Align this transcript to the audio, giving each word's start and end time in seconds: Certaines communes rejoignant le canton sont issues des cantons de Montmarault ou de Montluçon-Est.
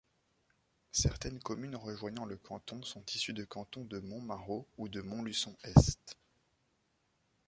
Certaines 0.93 1.37
communes 1.39 1.75
rejoignant 1.75 2.25
le 2.25 2.35
canton 2.35 2.81
sont 2.81 3.05
issues 3.13 3.33
des 3.33 3.45
cantons 3.45 3.85
de 3.85 3.99
Montmarault 3.99 4.67
ou 4.79 4.89
de 4.89 4.99
Montluçon-Est. 4.99 6.17